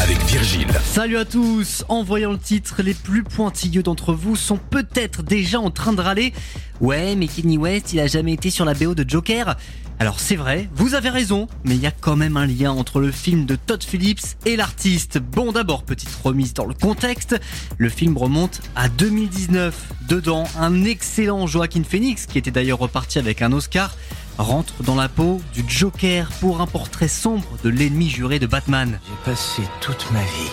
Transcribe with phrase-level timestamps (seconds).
[0.00, 0.68] Avec Virgile.
[0.82, 5.60] Salut à tous En voyant le titre, les plus pointilleux d'entre vous sont peut-être déjà
[5.60, 6.32] en train de râler.
[6.80, 9.56] Ouais, mais Kenny West, il a jamais été sur la BO de Joker.
[9.98, 13.00] Alors c'est vrai, vous avez raison, mais il y a quand même un lien entre
[13.00, 15.18] le film de Todd Phillips et l'artiste.
[15.18, 17.38] Bon d'abord, petite remise dans le contexte,
[17.76, 19.74] le film remonte à 2019.
[20.08, 23.94] Dedans, un excellent Joaquin Phoenix, qui était d'ailleurs reparti avec un Oscar,
[24.38, 28.98] rentre dans la peau du Joker pour un portrait sombre de l'ennemi juré de Batman.
[29.06, 30.52] J'ai passé toute ma vie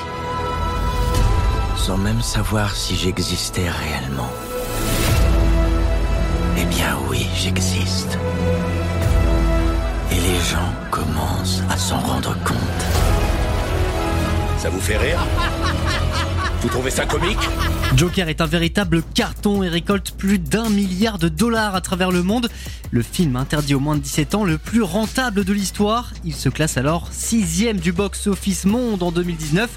[1.86, 4.32] sans même savoir si j'existais réellement.
[6.58, 8.18] Eh bien oui, j'existe.
[10.12, 12.86] Et les gens commencent à s'en rendre compte.
[14.58, 15.20] Ça vous fait rire?
[16.62, 17.38] Vous trouvez ça comique
[17.96, 22.24] Joker est un véritable carton et récolte plus d'un milliard de dollars à travers le
[22.24, 22.50] monde.
[22.92, 26.12] Le film interdit aux moins de 17 ans le plus rentable de l'histoire.
[26.24, 29.70] Il se classe alors sixième du box-office monde en 2019.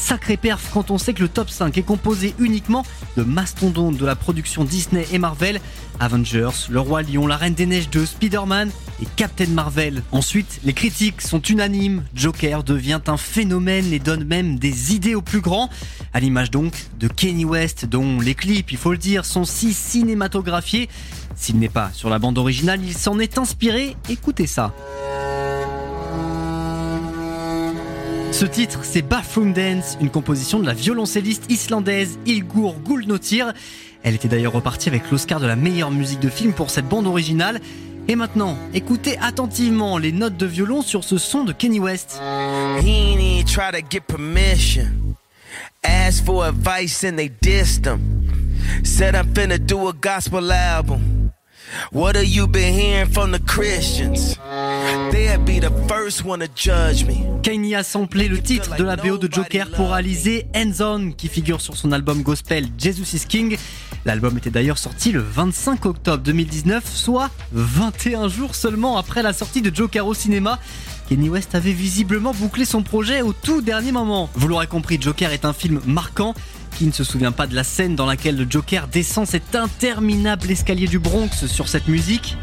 [0.00, 2.84] Sacré perf quand on sait que le top 5 est composé uniquement
[3.18, 5.60] de mastodontes de la production Disney et Marvel,
[6.00, 8.70] Avengers, Le Roi Lion, La Reine des Neiges 2, Spider-Man
[9.02, 10.02] et Captain Marvel.
[10.10, 15.22] Ensuite, les critiques sont unanimes, Joker devient un phénomène et donne même des idées aux
[15.22, 15.68] plus grands,
[16.14, 19.74] à l'image donc de Kenny West dont les clips, il faut le dire, sont si
[19.74, 20.88] cinématographiés.
[21.36, 24.72] S'il n'est pas sur la bande originale, il s'en est inspiré, écoutez ça.
[28.32, 33.52] Ce titre, c'est Bathroom Dance, une composition de la violoncelliste islandaise Ilgur Gulnottir.
[34.02, 37.06] Elle était d'ailleurs repartie avec l'Oscar de la meilleure musique de film pour cette bande
[37.06, 37.60] originale.
[38.08, 42.20] Et maintenant, écoutez attentivement les notes de violon sur ce son de Kenny West.
[51.92, 54.36] What have you been hearing from the Christians?
[55.10, 57.24] They'd be the first one to judge me.
[57.42, 61.28] Kanye a samplé le titre de la BO de Joker pour réaliser Hands On, qui
[61.28, 63.56] figure sur son album gospel Jesus is King.
[64.04, 69.62] L'album était d'ailleurs sorti le 25 octobre 2019, soit 21 jours seulement après la sortie
[69.62, 70.58] de Joker au cinéma.
[71.10, 74.30] Kenny West avait visiblement bouclé son projet au tout dernier moment.
[74.34, 76.34] Vous l'aurez compris, Joker est un film marquant.
[76.78, 80.48] Qui ne se souvient pas de la scène dans laquelle le Joker descend cet interminable
[80.48, 82.36] escalier du Bronx sur cette musique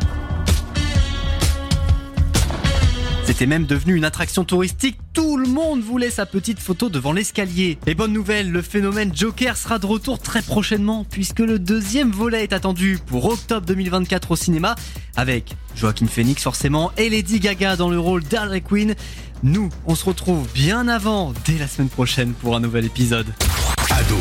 [3.27, 4.97] C'était même devenu une attraction touristique.
[5.11, 7.77] Tout le monde voulait sa petite photo devant l'escalier.
[7.85, 12.43] Et bonne nouvelle, le phénomène Joker sera de retour très prochainement puisque le deuxième volet
[12.43, 14.75] est attendu pour octobre 2024 au cinéma
[15.17, 18.95] avec Joaquin Phoenix forcément et Lady Gaga dans le rôle d'Harley Quinn.
[19.43, 23.27] Nous, on se retrouve bien avant, dès la semaine prochaine pour un nouvel épisode.
[23.91, 24.15] Ado,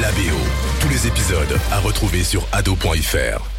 [0.00, 0.38] la BO.
[0.80, 3.57] Tous les épisodes à retrouver sur ado.fr.